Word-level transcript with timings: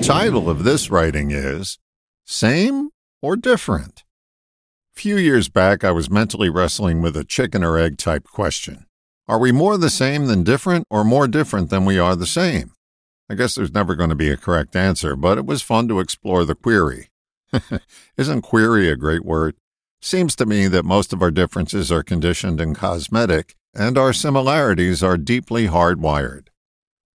The 0.00 0.06
title 0.06 0.48
of 0.48 0.64
this 0.64 0.90
writing 0.90 1.30
is 1.30 1.78
Same 2.24 2.88
or 3.20 3.36
Different? 3.36 4.02
A 4.96 4.98
few 4.98 5.18
years 5.18 5.50
back, 5.50 5.84
I 5.84 5.90
was 5.90 6.08
mentally 6.08 6.48
wrestling 6.48 7.02
with 7.02 7.18
a 7.18 7.22
chicken 7.22 7.62
or 7.62 7.76
egg 7.76 7.98
type 7.98 8.24
question. 8.24 8.86
Are 9.28 9.38
we 9.38 9.52
more 9.52 9.76
the 9.76 9.90
same 9.90 10.24
than 10.24 10.42
different, 10.42 10.86
or 10.88 11.04
more 11.04 11.28
different 11.28 11.68
than 11.68 11.84
we 11.84 11.98
are 11.98 12.16
the 12.16 12.24
same? 12.24 12.72
I 13.28 13.34
guess 13.34 13.54
there's 13.54 13.74
never 13.74 13.94
going 13.94 14.08
to 14.08 14.16
be 14.16 14.30
a 14.30 14.38
correct 14.38 14.74
answer, 14.74 15.16
but 15.16 15.36
it 15.36 15.44
was 15.44 15.60
fun 15.60 15.86
to 15.88 16.00
explore 16.00 16.46
the 16.46 16.54
query. 16.54 17.10
Isn't 18.16 18.40
query 18.40 18.88
a 18.88 18.96
great 18.96 19.24
word? 19.26 19.54
Seems 20.00 20.34
to 20.36 20.46
me 20.46 20.66
that 20.68 20.86
most 20.86 21.12
of 21.12 21.20
our 21.20 21.30
differences 21.30 21.92
are 21.92 22.02
conditioned 22.02 22.58
and 22.58 22.74
cosmetic, 22.74 23.54
and 23.74 23.98
our 23.98 24.14
similarities 24.14 25.02
are 25.02 25.18
deeply 25.18 25.66
hardwired. 25.68 26.46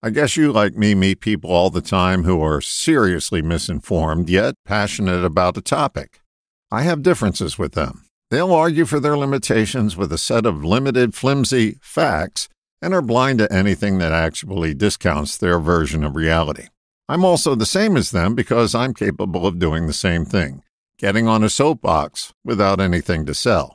I 0.06 0.12
guess 0.12 0.38
you, 0.38 0.52
like 0.52 0.76
me, 0.76 0.94
meet 0.94 1.20
people 1.20 1.50
all 1.50 1.72
the 1.72 1.82
time 1.82 2.26
who 2.26 2.40
are 2.44 2.62
seriously 2.62 3.42
misinformed 3.42 4.30
yet 4.30 4.54
passionate 4.64 5.26
about 5.26 5.58
a 5.58 5.62
topic. 5.62 6.22
I 6.70 6.84
have 6.84 7.02
differences 7.02 7.58
with 7.58 7.72
them. 7.72 8.06
They'll 8.30 8.54
argue 8.54 8.86
for 8.86 9.00
their 9.00 9.18
limitations 9.18 9.98
with 9.98 10.14
a 10.14 10.20
set 10.20 10.46
of 10.46 10.64
limited, 10.64 11.16
flimsy 11.16 11.80
facts 11.82 12.48
and 12.84 12.94
are 12.94 13.02
blind 13.02 13.40
to 13.40 13.52
anything 13.52 13.98
that 13.98 14.12
actually 14.12 14.76
discounts 14.76 15.38
their 15.38 15.58
version 15.60 16.04
of 16.04 16.16
reality. 16.16 16.68
I'm 17.10 17.26
also 17.26 17.56
the 17.56 17.66
same 17.66 17.98
as 17.98 18.12
them 18.12 18.36
because 18.36 18.76
I'm 18.76 18.94
capable 18.94 19.48
of 19.48 19.58
doing 19.58 19.88
the 19.88 19.94
same 19.94 20.24
thing 20.24 20.62
getting 21.00 21.28
on 21.28 21.44
a 21.44 21.50
soapbox 21.50 22.32
without 22.44 22.80
anything 22.80 23.26
to 23.26 23.34
sell. 23.34 23.75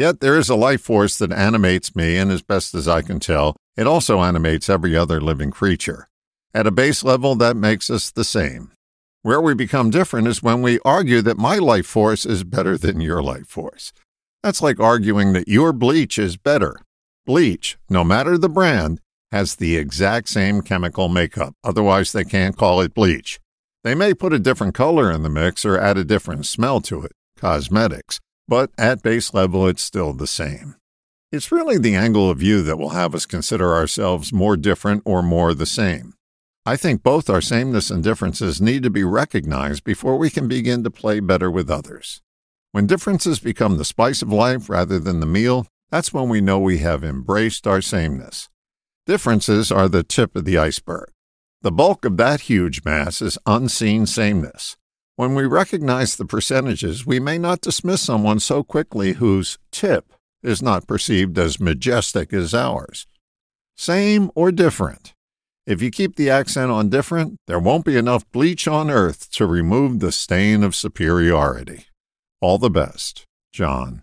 Yet 0.00 0.20
there 0.20 0.38
is 0.38 0.48
a 0.48 0.54
life 0.54 0.80
force 0.80 1.18
that 1.18 1.30
animates 1.30 1.94
me, 1.94 2.16
and 2.16 2.30
as 2.30 2.40
best 2.40 2.74
as 2.74 2.88
I 2.88 3.02
can 3.02 3.20
tell, 3.20 3.54
it 3.76 3.86
also 3.86 4.22
animates 4.22 4.70
every 4.70 4.96
other 4.96 5.20
living 5.20 5.50
creature. 5.50 6.08
At 6.54 6.66
a 6.66 6.70
base 6.70 7.04
level, 7.04 7.34
that 7.34 7.54
makes 7.54 7.90
us 7.90 8.10
the 8.10 8.24
same. 8.24 8.72
Where 9.20 9.42
we 9.42 9.52
become 9.52 9.90
different 9.90 10.26
is 10.26 10.42
when 10.42 10.62
we 10.62 10.80
argue 10.86 11.20
that 11.20 11.36
my 11.36 11.58
life 11.58 11.84
force 11.84 12.24
is 12.24 12.44
better 12.44 12.78
than 12.78 13.02
your 13.02 13.22
life 13.22 13.46
force. 13.46 13.92
That's 14.42 14.62
like 14.62 14.80
arguing 14.80 15.34
that 15.34 15.48
your 15.48 15.70
bleach 15.70 16.18
is 16.18 16.38
better. 16.38 16.76
Bleach, 17.26 17.76
no 17.90 18.02
matter 18.02 18.38
the 18.38 18.48
brand, 18.48 19.02
has 19.32 19.56
the 19.56 19.76
exact 19.76 20.30
same 20.30 20.62
chemical 20.62 21.10
makeup, 21.10 21.52
otherwise, 21.62 22.12
they 22.12 22.24
can't 22.24 22.56
call 22.56 22.80
it 22.80 22.94
bleach. 22.94 23.38
They 23.84 23.94
may 23.94 24.14
put 24.14 24.32
a 24.32 24.38
different 24.38 24.72
color 24.72 25.12
in 25.12 25.24
the 25.24 25.28
mix 25.28 25.66
or 25.66 25.78
add 25.78 25.98
a 25.98 26.04
different 26.04 26.46
smell 26.46 26.80
to 26.80 27.02
it, 27.02 27.12
cosmetics, 27.36 28.18
but 28.50 28.72
at 28.76 29.00
base 29.00 29.32
level, 29.32 29.68
it's 29.68 29.80
still 29.80 30.12
the 30.12 30.26
same. 30.26 30.74
It's 31.30 31.52
really 31.52 31.78
the 31.78 31.94
angle 31.94 32.28
of 32.28 32.38
view 32.38 32.62
that 32.62 32.78
will 32.78 32.88
have 32.88 33.14
us 33.14 33.24
consider 33.24 33.72
ourselves 33.72 34.32
more 34.32 34.56
different 34.56 35.04
or 35.06 35.22
more 35.22 35.54
the 35.54 35.66
same. 35.66 36.14
I 36.66 36.74
think 36.76 37.04
both 37.04 37.30
our 37.30 37.40
sameness 37.40 37.92
and 37.92 38.02
differences 38.02 38.60
need 38.60 38.82
to 38.82 38.90
be 38.90 39.04
recognized 39.04 39.84
before 39.84 40.16
we 40.16 40.30
can 40.30 40.48
begin 40.48 40.82
to 40.82 40.90
play 40.90 41.20
better 41.20 41.48
with 41.48 41.70
others. 41.70 42.22
When 42.72 42.88
differences 42.88 43.38
become 43.38 43.78
the 43.78 43.84
spice 43.84 44.20
of 44.20 44.32
life 44.32 44.68
rather 44.68 44.98
than 44.98 45.20
the 45.20 45.26
meal, 45.26 45.68
that's 45.88 46.12
when 46.12 46.28
we 46.28 46.40
know 46.40 46.58
we 46.58 46.78
have 46.78 47.04
embraced 47.04 47.68
our 47.68 47.80
sameness. 47.80 48.48
Differences 49.06 49.70
are 49.70 49.88
the 49.88 50.02
tip 50.02 50.34
of 50.34 50.44
the 50.44 50.58
iceberg. 50.58 51.12
The 51.62 51.70
bulk 51.70 52.04
of 52.04 52.16
that 52.16 52.42
huge 52.42 52.84
mass 52.84 53.22
is 53.22 53.38
unseen 53.46 54.06
sameness. 54.06 54.76
When 55.20 55.34
we 55.34 55.44
recognize 55.44 56.16
the 56.16 56.24
percentages, 56.24 57.04
we 57.04 57.20
may 57.20 57.36
not 57.36 57.60
dismiss 57.60 58.00
someone 58.00 58.40
so 58.40 58.64
quickly 58.64 59.12
whose 59.12 59.58
tip 59.70 60.14
is 60.42 60.62
not 60.62 60.86
perceived 60.86 61.36
as 61.38 61.60
majestic 61.60 62.32
as 62.32 62.54
ours. 62.54 63.06
Same 63.76 64.30
or 64.34 64.50
different? 64.50 65.12
If 65.66 65.82
you 65.82 65.90
keep 65.90 66.16
the 66.16 66.30
accent 66.30 66.70
on 66.70 66.88
different, 66.88 67.36
there 67.46 67.58
won't 67.58 67.84
be 67.84 67.98
enough 67.98 68.24
bleach 68.32 68.66
on 68.66 68.88
earth 68.88 69.30
to 69.32 69.44
remove 69.44 70.00
the 70.00 70.10
stain 70.10 70.62
of 70.62 70.74
superiority. 70.74 71.84
All 72.40 72.56
the 72.56 72.70
best, 72.70 73.26
John. 73.52 74.00